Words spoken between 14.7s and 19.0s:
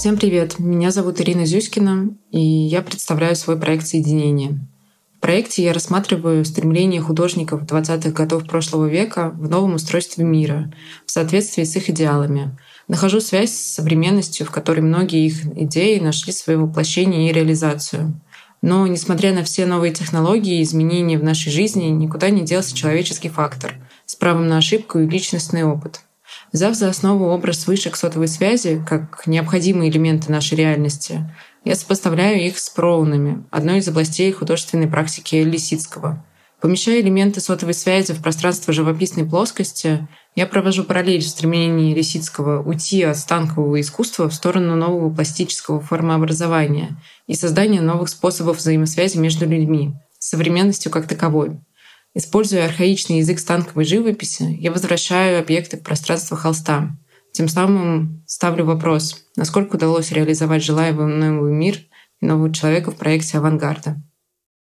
многие их идеи нашли свое воплощение и реализацию. Но,